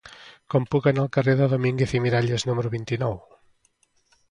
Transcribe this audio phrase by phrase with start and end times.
[0.53, 3.17] Com puc anar al carrer de Domínguez i Miralles número vint-i-nou?